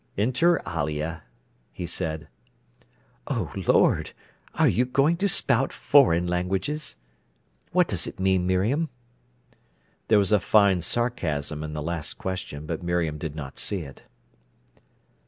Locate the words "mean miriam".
8.19-8.89